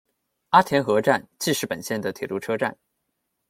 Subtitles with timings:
[0.49, 2.75] 阿田和站纪势本线的铁路车站。